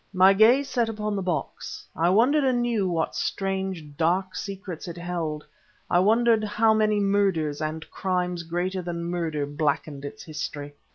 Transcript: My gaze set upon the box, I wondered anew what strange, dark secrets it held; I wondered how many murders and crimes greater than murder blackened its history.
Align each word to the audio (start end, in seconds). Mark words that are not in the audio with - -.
My 0.13 0.33
gaze 0.33 0.67
set 0.67 0.89
upon 0.89 1.15
the 1.15 1.21
box, 1.21 1.85
I 1.95 2.09
wondered 2.09 2.43
anew 2.43 2.89
what 2.89 3.13
strange, 3.13 3.95
dark 3.97 4.33
secrets 4.35 4.87
it 4.87 4.97
held; 4.97 5.45
I 5.91 5.99
wondered 5.99 6.43
how 6.43 6.73
many 6.73 6.99
murders 6.99 7.61
and 7.61 7.87
crimes 7.91 8.41
greater 8.41 8.81
than 8.81 9.03
murder 9.03 9.45
blackened 9.45 10.03
its 10.03 10.23
history. 10.23 10.73